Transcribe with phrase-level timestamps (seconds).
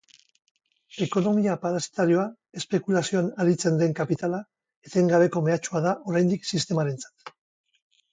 [1.05, 2.23] Ekonomia parasitarioa,
[2.61, 4.39] espekulazioan aritzen den kapitala,
[4.89, 7.35] etengabeko mehatxua da oraindik sistemarentzat.